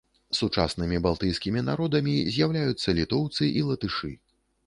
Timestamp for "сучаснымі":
0.37-1.01